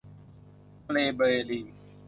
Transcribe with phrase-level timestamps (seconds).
[0.85, 1.65] ทะเลเบริง